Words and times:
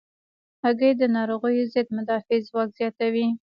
هګۍ 0.63 0.91
د 0.97 1.03
ناروغیو 1.15 1.69
ضد 1.73 1.87
مدافع 1.97 2.37
ځواک 2.47 2.69
زیاتوي. 2.79 3.27